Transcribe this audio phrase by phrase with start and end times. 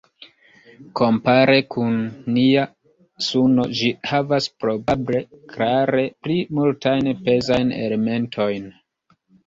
[0.99, 1.99] Kompare kun
[2.37, 2.63] nia
[3.27, 5.23] Suno ĝi havas probable
[5.55, 8.71] klare pli multajn pezajn elementojn.